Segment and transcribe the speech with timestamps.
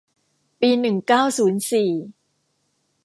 [0.59, 1.91] ปีหนึ่งเก้าศูนย์สี่